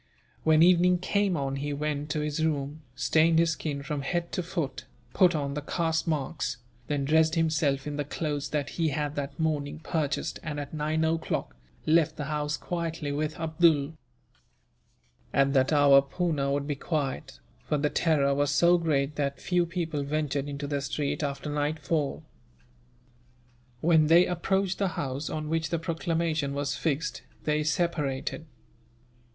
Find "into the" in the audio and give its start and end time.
20.49-20.81